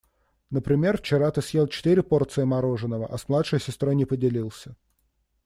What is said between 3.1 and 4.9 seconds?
с младшей сестрой не поделился.